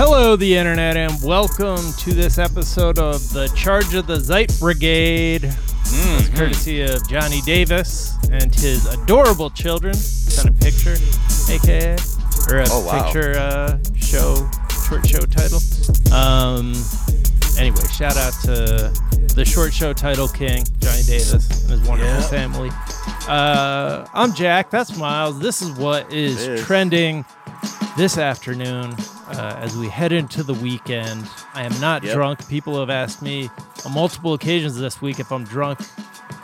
[0.00, 5.44] Hello, the internet, and welcome to this episode of the Charge of the Zeit Brigade.
[5.90, 9.94] It's courtesy of Johnny Davis and his adorable children.
[9.94, 10.94] Sent a picture,
[11.50, 11.96] aka,
[12.48, 13.02] or a Oh, wow.
[13.02, 14.48] picture uh, show,
[14.86, 15.58] short show title.
[16.14, 16.74] Um,
[17.58, 18.92] anyway, shout out to
[19.34, 22.22] the short show title king, Johnny Davis, and his wonderful Yeah.
[22.28, 22.70] family.
[23.26, 24.70] Uh, I'm Jack.
[24.70, 25.40] That's Miles.
[25.40, 26.64] This is what is is.
[26.64, 27.24] trending
[27.98, 28.94] this afternoon
[29.26, 31.28] uh, as we head into the weekend.
[31.52, 32.14] I am not Yep.
[32.14, 32.48] drunk.
[32.48, 33.50] People have asked me
[33.84, 35.80] on multiple occasions this week if I'm drunk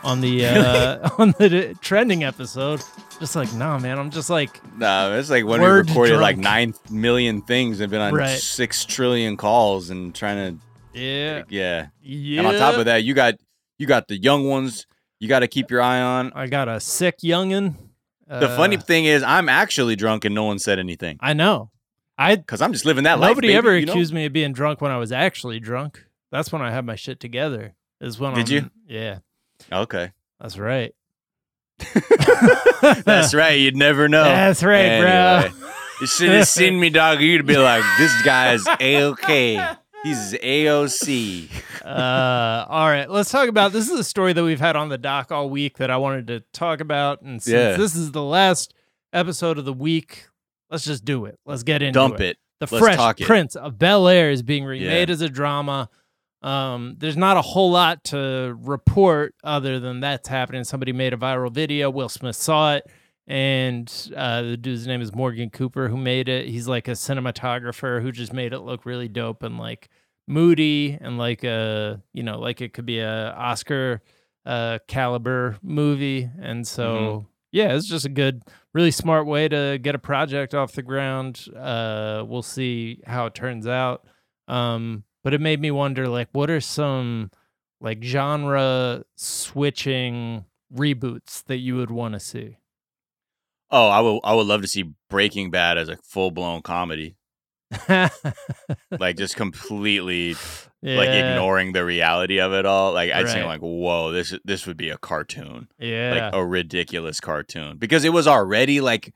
[0.03, 2.83] on the uh, on the trending episode.
[3.21, 3.97] Just like, nah, man.
[3.97, 8.01] I'm just like, Nah, it's like when we recorded like nine million things and been
[8.01, 8.37] on Right.
[8.37, 10.59] six trillion calls and trying
[10.93, 11.87] yeah, to yeah.
[12.01, 12.39] yeah.
[12.39, 13.35] And on top of that, you got
[13.79, 14.85] you got the young ones.
[15.21, 16.33] You got to keep your eye on.
[16.35, 17.75] I got a sick youngin.
[18.27, 21.69] The Uh, funny thing is, I'm actually drunk and no one said anything I know.
[22.17, 23.29] I because I'm just living that life.
[23.31, 23.91] nobody ever you know?
[23.93, 26.05] accused me of being drunk when I was actually drunk.
[26.31, 27.75] That's when I had my shit together.
[28.01, 28.95] Is when Did I'm- you?
[28.95, 29.19] Yeah,
[29.71, 30.93] Okay, that's right.
[33.05, 33.59] that's right.
[33.59, 34.23] You'd never know.
[34.23, 35.67] That's right, Anyway, bro.
[36.01, 37.21] You should have seen me, dog.
[37.21, 39.55] You'd be like, this guy's a okay.
[40.05, 41.49] He's AOC.
[41.83, 43.89] uh, all right, let's talk about this.
[43.89, 46.43] Is a story that we've had on the dock all week that I wanted to
[46.53, 47.75] talk about, and since Yeah.
[47.75, 48.73] this is the last
[49.13, 50.27] episode of the week,
[50.69, 51.39] let's just do it.
[51.45, 52.37] Let's get into Dump it.
[52.59, 53.25] The Let's Fresh talk it.
[53.25, 55.13] Prince of Bel Air is being remade Yeah.
[55.13, 55.89] as a drama.
[56.43, 60.63] Um, there's not a whole lot to report other than that's happening.
[60.65, 61.89] Somebody made a viral video.
[61.89, 62.83] Will Smith saw it,
[63.27, 66.47] and uh, the dude's name is Morgan Cooper, who made it.
[66.47, 69.89] He's like a cinematographer who just made it look really dope and like
[70.27, 74.01] moody and like a you know like it could be a Oscar
[74.45, 76.29] uh, caliber movie.
[76.39, 80.73] And so yeah, it's just a good, really smart way to get a project off
[80.73, 81.45] the ground.
[81.55, 84.05] Uh, we'll see how it turns out.
[84.49, 87.31] Um, but it made me wonder, like, what are some
[87.79, 92.57] like genre switching reboots that you would want to see?
[93.71, 94.19] Oh, I would.
[94.23, 97.15] I would love to see Breaking Bad as a full blown comedy.
[98.91, 100.35] like just completely
[100.81, 102.93] like ignoring the reality of it all.
[102.93, 107.19] Like I'd say like, whoa, this this would be a cartoon, Yeah, like a ridiculous
[107.19, 109.13] cartoon, because it was already like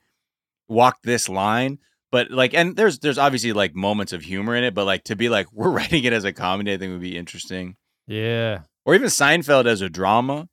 [0.68, 1.80] walk this line.
[2.12, 5.16] But like, and there's there's obviously like moments of humor in it, but like to
[5.16, 7.76] be like we're writing it as a comedy, I think would be interesting,
[8.08, 8.62] yeah.
[8.86, 10.50] or even Seinfeld as a drama,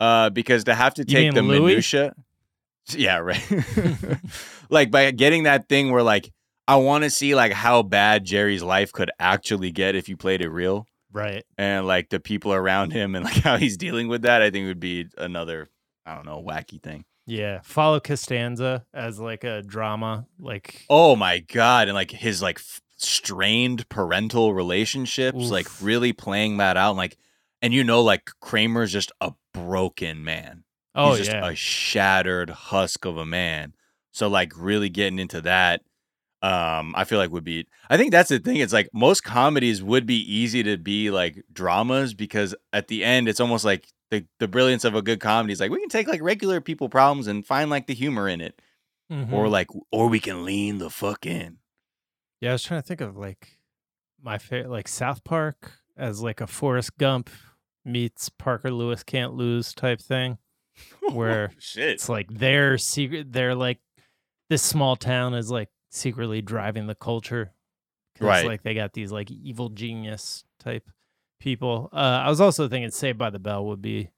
[0.00, 1.60] uh, because to have to take the Louis?
[1.60, 2.14] minutia,
[2.96, 3.42] yeah, right,
[4.70, 6.30] like by getting that thing where like
[6.66, 10.42] I want to see like how bad Jerry's life could actually get if you played
[10.42, 11.44] it real Right.
[11.56, 14.66] and like the people around him and like how he's dealing with that, I think
[14.66, 15.68] would be another,
[16.04, 17.04] I don't know, wacky thing.
[17.26, 17.60] Yeah.
[17.62, 20.26] Follow Costanza as like a drama.
[20.38, 26.58] Like, Oh my god, and like his like f- strained parental relationships, like really playing
[26.58, 27.16] that out, and like,
[27.62, 30.64] and you know, like Kramer's just a broken man.
[30.98, 31.48] Oh, He's just yeah.
[31.48, 33.74] a shattered husk of a man.
[34.12, 35.82] So like really getting into that,
[36.42, 37.66] um, I feel like would be.
[37.90, 38.56] I think that's the thing.
[38.56, 43.28] It's like most comedies would be easy to be like dramas because at the end
[43.28, 46.06] it's almost like the the brilliance of a good comedy is like we can take
[46.08, 48.60] like regular people problems and find like the humor in it,
[49.10, 49.32] Mhm.
[49.32, 51.58] or like or we can lean the fuck in.
[52.40, 53.58] Yeah, I was trying to think of like
[54.22, 57.30] my favorite, like South Park as like a Forrest Gump
[57.84, 60.38] meets Parker Lewis can't lose type thing,
[61.12, 61.88] where Shit.
[61.90, 63.78] it's like their secret, they're like
[64.48, 67.52] this small town is like secretly driving the culture.
[68.20, 68.46] Right.
[68.46, 70.88] Like they got these like evil genius type
[71.40, 71.88] people.
[71.92, 74.10] Uh, I was also thinking Saved by the Bell would be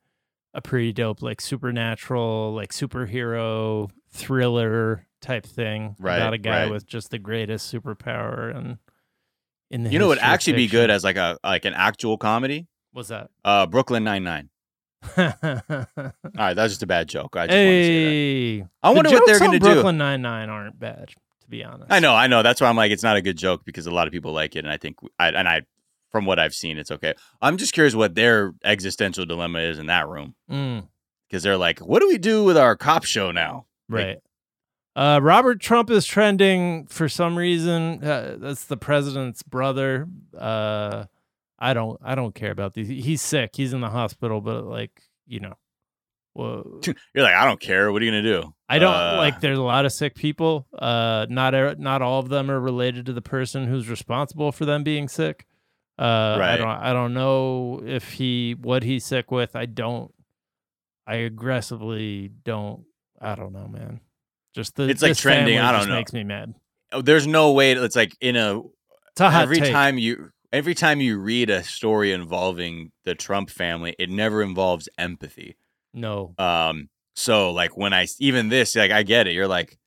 [0.55, 6.71] a pretty dope like supernatural, like superhero thriller type thing Right, about a guy right.
[6.71, 8.79] with just the greatest superpower and
[9.71, 11.65] in the You know, what would history of actually be good as like a like
[11.67, 12.67] an actual comedy.
[12.93, 13.31] what's that?
[13.45, 14.49] Uh, Brooklyn Nine Nine.
[15.17, 15.25] All
[16.37, 17.37] right, that's just a bad joke.
[17.37, 18.11] I just wanted to say that.
[18.11, 19.65] hey, I The wonder what they're gonna do.
[19.75, 21.09] Brooklyn Nine Nine aren't bad,
[21.41, 21.91] to be honest.
[21.91, 22.43] I know, I know.
[22.43, 24.57] That's why I'm like, it's not a good joke because a lot of people like
[24.57, 25.63] it, and I think, I, and I,
[26.11, 27.15] from what I've seen, it's okay.
[27.41, 30.89] I'm just curious what their existential dilemma is in that room Mm,
[31.29, 33.67] because they're like, what do we do with our cop show now?
[33.89, 34.19] Like- right.
[34.97, 38.03] Uh, Robert Trump is trending for some reason.
[38.03, 40.09] Uh, that's the president's brother.
[40.37, 41.05] Uh,
[41.61, 42.01] I don't.
[42.03, 42.89] I don't care about these.
[42.89, 43.51] He's sick.
[43.55, 45.55] He's in the hospital, but like you know,
[46.33, 46.81] whoa.
[47.15, 47.93] You're like, I don't care.
[47.93, 48.55] What are you gonna do?
[48.69, 49.41] I don't Uh, like.
[49.41, 50.67] There's a lot of sick people.
[50.77, 54.65] Uh, not er- not all of them are related to the person who's responsible for
[54.65, 55.47] them being sick.
[55.99, 56.69] Uh, I don't.
[56.69, 59.55] I don't know if he what he's sick with.
[59.55, 60.13] I don't.
[61.07, 62.85] I aggressively don't.
[63.21, 64.01] I don't know, man.
[64.55, 65.95] Just the It's like trending, I don't know.
[65.97, 66.55] Makes me mad.
[66.93, 67.75] Oh, There's no way.
[67.75, 68.61] To, it's like in a
[69.11, 69.73] It's a every take.
[69.73, 74.89] time you every time you read a story involving the Trump family, it never involves
[74.99, 75.57] empathy.
[75.93, 76.35] No.
[76.39, 79.33] Um, so like when I even this, like I get it.
[79.33, 79.79] You're like,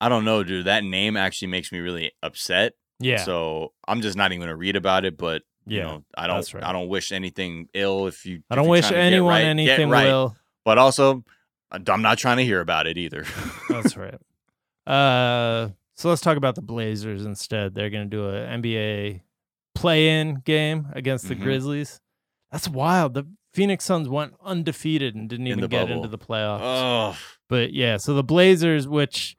[0.00, 0.66] I don't know, dude.
[0.66, 2.72] That name actually makes me really upset.
[2.98, 3.24] Yeah.
[3.24, 5.16] So I'm just not even gonna read about it.
[5.16, 5.82] But you yeah.
[5.84, 6.64] know, I don't, right.
[6.64, 8.06] I don't wish anything ill.
[8.06, 10.06] If you, I don't wish trying to get anyone right, anything right.
[10.06, 10.36] will.
[10.64, 11.24] But also,
[11.70, 13.24] I'm not trying to hear about it either.
[13.68, 14.18] That's right.
[14.86, 17.74] Uh, so let's talk about the Blazers instead.
[17.74, 19.20] They're going to do a NBA
[19.80, 21.42] play-in game against the Mhm.
[21.42, 22.00] Grizzlies.
[22.52, 23.14] That's wild.
[23.14, 23.24] The
[23.54, 25.96] Phoenix Suns went undefeated and didn't In even get bubble.
[25.96, 26.60] into the playoffs.
[26.62, 27.16] oh,
[27.48, 29.36] But yeah, so the Blazers, which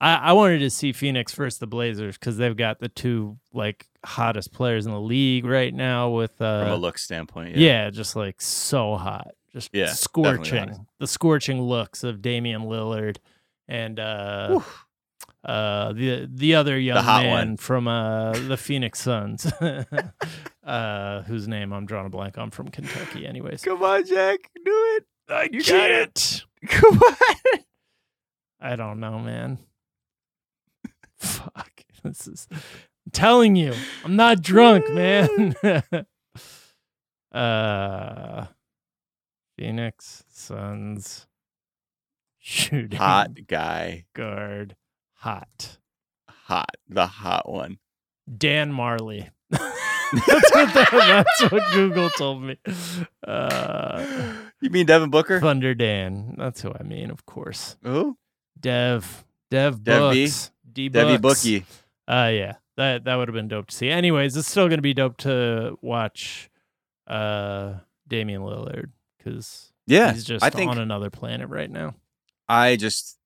[0.00, 3.86] I, I wanted to see Phoenix versus the Blazers because they've got the two like
[4.04, 7.84] hottest players in the league right now with uh from a look standpoint, yeah.
[7.84, 7.90] yeah.
[7.90, 9.28] just like so hot.
[9.52, 10.86] Just Yeah, scorching.
[10.98, 13.16] The scorching looks of Damian Lillard
[13.68, 14.64] and uh Whew.
[15.44, 17.56] Uh the the other young hot man one.
[17.56, 19.46] from uh the Phoenix Suns.
[20.64, 23.62] uh whose name I'm drawing a blank on from Kentucky anyways.
[23.62, 25.04] Come on, Jack, do it.
[25.28, 26.14] I You got it.
[26.14, 26.44] can't.
[26.70, 27.60] Come on.
[28.60, 29.58] I don't know, man.
[31.18, 31.70] Fuck.
[32.02, 33.74] This is I'm telling you,
[34.04, 35.54] I'm not drunk, man.
[37.32, 38.46] uh
[39.58, 41.26] Phoenix Suns
[42.38, 44.76] shooting Hot guy, guard
[45.24, 45.78] hot.
[46.28, 47.78] hot, the hot one.
[48.36, 49.30] Dan Majerle.
[49.50, 52.58] that's, what the- that's what Google told me.
[53.26, 55.40] Uh, You mean Devin Booker?
[55.40, 56.34] Thunder Dan.
[56.38, 57.76] That's who I mean, of course.
[57.82, 58.16] Who?
[58.58, 59.24] Dev.
[59.50, 60.00] Dev Dev?
[60.14, 60.50] Books.
[60.70, 61.64] D Debbie Bookie.
[62.08, 62.54] Uh yeah.
[62.76, 63.88] That that would have been dope to see.
[63.90, 66.50] Anyways, it's still gonna be dope to watch
[67.06, 67.74] uh
[68.08, 71.94] Damian Lillard because Yeah, he's just I think on another planet right now.
[72.48, 73.16] I just,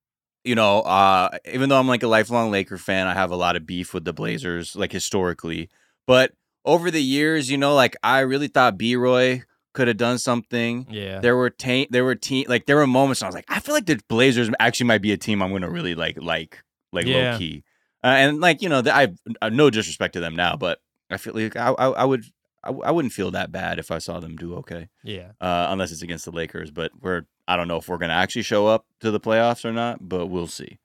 [0.44, 3.56] you know, uh, even though I'm like a lifelong Laker fan, I have a lot
[3.56, 5.68] of beef with the Blazers, like historically.
[6.06, 6.32] But
[6.64, 9.42] over the years, you know, like I really thought B Roy
[9.74, 10.86] could have done something.
[10.90, 11.20] Yeah.
[11.20, 13.74] There were ta- there were team like there were moments I was like, I feel
[13.74, 16.62] like the Blazers actually might be a team I'm gonna really like like
[16.92, 17.32] like Yeah.
[17.32, 17.64] low key.
[18.02, 19.08] Uh, and like you know, th- I
[19.42, 20.80] uh, no disrespect to them now, but
[21.10, 22.24] I feel like I I, I would
[22.64, 25.32] I, I wouldn't feel that bad if I saw them do okay, Yeah.
[25.40, 26.70] uh, unless it's against the Lakers.
[26.70, 29.72] But we're I don't know if we're gonna actually show up to the playoffs or
[29.72, 30.78] not, but we'll see.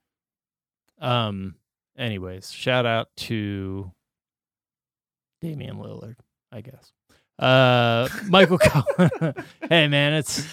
[0.99, 1.55] Um
[1.97, 3.91] anyways, shout out to
[5.41, 6.15] Damian Lillard,
[6.51, 6.91] I guess.
[7.39, 8.59] Uh Michael
[9.69, 10.45] hey man, it's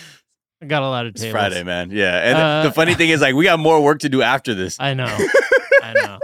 [0.63, 1.25] I got a lot of It's.
[1.27, 1.91] Friday, man.
[1.91, 4.21] Yeah, and the- Uh, the funny thing is, like, we got more work to do
[4.21, 4.77] after this.
[4.79, 5.07] I know.
[5.83, 6.19] I know.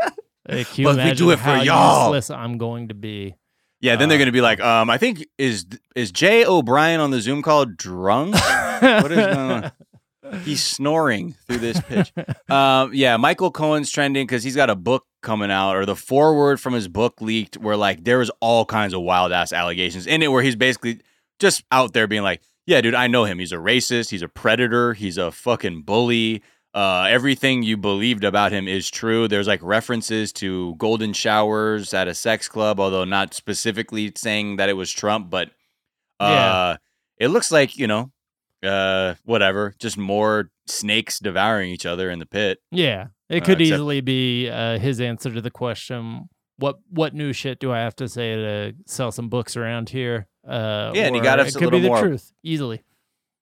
[0.47, 2.05] Can you But we do it for y'all.
[2.09, 3.35] useless I'm going to be?
[3.81, 7.11] Yeah, then they're Uh, gonna be like, um, I think is is Jay O'Brien on
[7.11, 8.35] the Zoom call drunk?
[8.35, 9.73] what is going on?
[10.45, 12.13] He's snoring through this pitch.
[12.51, 16.61] um, yeah, Michael Cohen's trending because he's got a book coming out, or the foreword
[16.61, 20.23] from his book leaked, where like there was all kinds of wild ass allegations in
[20.23, 21.01] it, where he's basically
[21.39, 23.39] just out there being like, "Yeah, dude, I know him.
[23.39, 24.11] He's a racist.
[24.11, 24.95] He's a predator.
[24.95, 26.43] He's a fucking bully.
[26.77, 32.07] Uh, everything you believed about him is true." There's like references to golden showers at
[32.07, 35.49] a sex club, although not specifically saying that it was Trump, but
[36.21, 36.77] uh, Yeah.
[37.19, 38.11] it looks like you know
[38.63, 43.61] uh whatever just more snakes devouring each other in the pit Yeah, it Uh, could
[43.61, 46.29] except- easily be uh, his answer to the question:
[46.59, 50.27] what what new shit do I have to say to sell some books around here?
[50.47, 52.83] Uh, Yeah, and he got us it a could be the more- truth easily.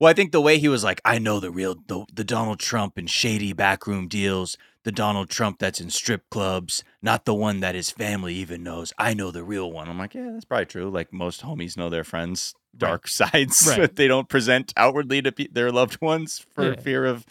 [0.01, 2.59] Well i think the way he was like i know the real the, the donald
[2.59, 7.61] trump and shady backroom deals the donald trump that's in strip clubs not the one
[7.61, 8.93] that his family even knows.
[8.99, 9.89] I know the real one.
[9.89, 10.89] I'm like yeah that's probably true.
[10.91, 13.81] Like most homies know their friends dark sides Right.
[13.81, 16.81] that they don't present outwardly to pe- their loved ones for Yeah.
[16.81, 17.25] fear of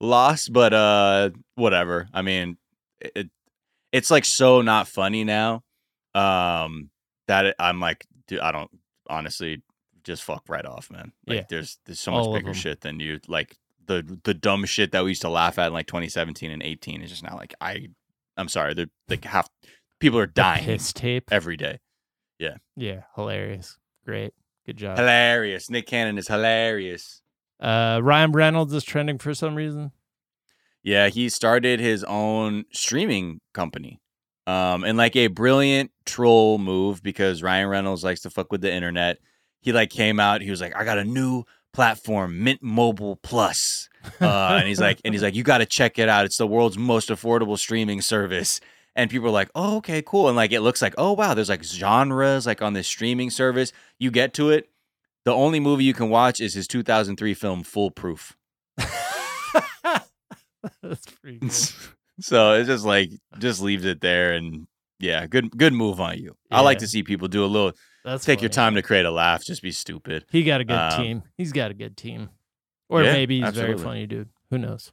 [0.00, 0.48] loss.
[0.48, 2.08] But uh whatever.
[2.12, 2.58] I mean
[3.00, 3.28] it
[3.92, 5.62] it's like so not funny now
[6.14, 6.90] um
[7.28, 8.70] that it, i'm like dude i don't
[9.08, 9.62] honestly
[10.04, 11.44] just fuck right off man like Yeah.
[11.50, 15.04] there's there's so much All bigger shit than you like the the dumb shit that
[15.04, 17.88] we used to laugh at in like 2017 and 18 is just now like i
[18.36, 19.48] i'm sorry they're like half
[20.00, 21.28] people are The dying piss tape.
[21.32, 21.78] every day
[22.38, 22.56] Yeah.
[22.76, 23.78] Yeah, hilarious.
[24.04, 24.32] Great,
[24.66, 24.96] good job.
[24.98, 27.22] hilarious nick cannon is hilarious
[27.60, 29.90] Uh, Ryan Reynolds is trending for some reason.
[30.84, 34.00] Yeah, he started his own streaming company.
[34.46, 38.72] Um, and like a brilliant troll move because Ryan Reynolds likes to fuck with the
[38.72, 39.18] internet.
[39.60, 43.88] He like came out, he was like, I got a new platform, Mint Mobile Plus.
[44.20, 46.24] Uh, and he's like, and he's like, you gotta check it out.
[46.24, 48.58] It's the world's most affordable streaming service.
[48.96, 50.28] And people are like, oh, okay, cool.
[50.28, 53.70] And like it looks like, oh wow, there's like genres like on this streaming service.
[53.98, 54.70] You get to it.
[55.24, 58.36] The only movie you can watch is his 2003 film Foolproof.
[60.82, 61.52] That's pretty good.
[62.20, 64.66] so it's just like just leaves it there and
[65.00, 66.36] Yeah, good good move on you.
[66.50, 67.72] I like to see people do a little
[68.12, 70.24] That's take your time to create a laugh, just be stupid.
[70.30, 71.22] He got a good Um, team.
[71.36, 72.30] He's got a good team.
[72.88, 74.28] Or Yeah, maybe he's very funny, dude.
[74.50, 74.92] Who knows?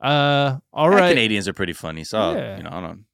[0.00, 1.08] Uh all Yeah.
[1.08, 2.04] Canadians are pretty funny.
[2.04, 2.56] So Yeah.
[2.56, 3.04] you know, I don't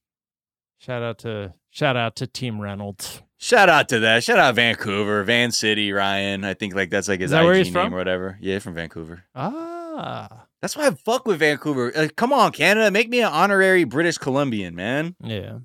[0.79, 3.23] Shout out to shout out to Team Reynolds.
[3.39, 4.23] Shout out to that.
[4.25, 6.45] Shout out Vancouver, Van City, Ryan.
[6.45, 7.95] I think like that's like his Is that IG name from?
[7.95, 8.39] or whatever.
[8.41, 9.25] Yeah, from Vancouver.
[9.35, 10.47] Ah.
[10.61, 11.93] That's why I fuck with Vancouver.
[11.95, 15.15] Like, come on, Canada, make me an honorary British Columbian, man.
[15.23, 15.59] Yeah.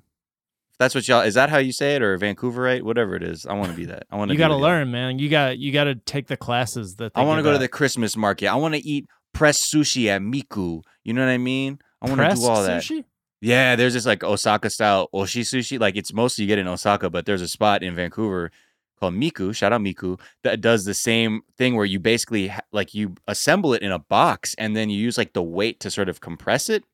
[0.78, 3.46] That's what y'all is that how you say it or Vancouverite, whatever it is.
[3.46, 4.06] I want to be that.
[4.10, 4.34] I want to.
[4.34, 5.18] You got to learn, man.
[5.18, 7.58] You got you got to take the classes that they I want to go to
[7.58, 8.48] the Christmas market.
[8.48, 10.82] I want to eat pressed sushi at Miku.
[11.04, 11.78] You know what I mean?
[12.02, 12.82] I want to do all that.
[12.82, 13.04] sushi?
[13.40, 15.78] Yeah, there's this like Osaka style oshi sushi.
[15.78, 18.50] Like it's mostly you get in Osaka, but there's a spot in Vancouver
[18.98, 19.54] called Miku.
[19.54, 23.82] Shout out Miku that does the same thing where you basically like you assemble it
[23.82, 26.84] in a box and then you use like the weight to sort of compress it,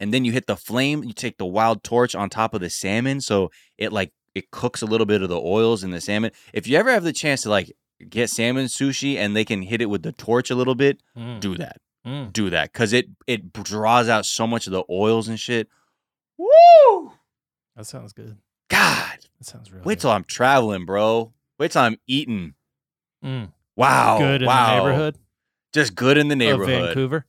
[0.00, 1.04] and then you hit the flame.
[1.04, 4.82] You take the wild torch on top of the salmon, so it like it cooks
[4.82, 6.32] a little bit of the oils in the salmon.
[6.52, 7.72] If you ever have the chance to like
[8.08, 11.38] get salmon sushi and they can hit it with the torch a little bit, Mm,
[11.40, 11.76] do that
[12.06, 12.32] mm.
[12.32, 15.68] do that because it it draws out so much of the oils and shit.
[16.38, 17.12] Woo!
[17.76, 18.38] That sounds good.
[18.68, 20.00] God, That sounds really wait good.
[20.02, 21.32] till I'm traveling, bro.
[21.58, 22.54] Wait till I'm eating.
[23.24, 23.52] Mm.
[23.76, 24.66] Wow, good in wow.
[24.68, 25.18] the neighborhood
[25.72, 26.84] Just good in the of neighborhood.
[26.86, 27.26] Vancouver.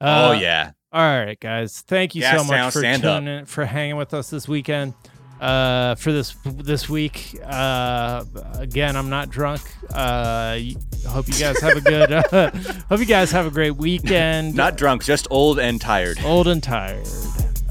[0.00, 1.80] oh Uh, yeah, All right, guys.
[1.80, 4.92] Thank you so much for tuning in, for hanging with us this weekend.
[5.40, 8.24] Uh, for this this week, uh,
[8.58, 9.62] again, I'm not drunk.
[9.92, 10.60] Uh,
[11.08, 12.12] hope you guys have a good.
[12.32, 12.50] Uh,
[12.90, 14.54] hope you guys have a great weekend.
[14.56, 16.18] not drunk, just old and tired.
[16.24, 17.06] old and tired.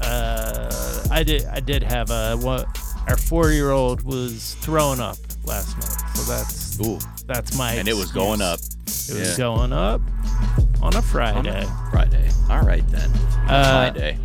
[0.00, 1.44] Uh, I did.
[1.46, 2.66] I did have a what?
[3.08, 7.72] Our four year old was throwing up last night, so that's Ooh, that's my.
[7.74, 8.58] and it was going up.
[8.58, 9.36] It was yeah.
[9.36, 10.00] going up
[10.82, 11.62] on a on Friday.
[11.62, 12.31] a Friday.
[12.52, 13.10] All right then,
[13.48, 14.18] Uh, Friday.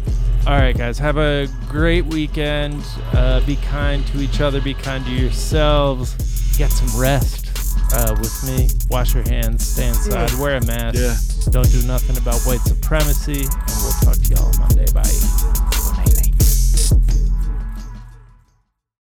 [0.45, 0.99] All right, guys.
[0.99, 2.83] Have a great weekend.
[3.13, 4.59] Uh, be kind to each other.
[4.61, 6.13] Be kind to yourselves.
[6.57, 7.47] Get some rest
[7.93, 8.67] uh, with me.
[8.89, 9.65] Wash your hands.
[9.65, 10.31] Stay inside.
[10.39, 10.97] Wear a mask.
[10.99, 11.15] Yeah.
[11.51, 13.41] Don't do nothing about white supremacy.
[13.41, 14.85] And we'll talk to y'all Monday.
[14.93, 15.03] Bye.